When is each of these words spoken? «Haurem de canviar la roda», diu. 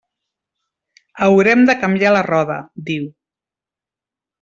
«Haurem 1.27 1.63
de 1.71 1.77
canviar 1.85 2.17
la 2.17 2.27
roda», 2.31 2.59
diu. 2.93 3.09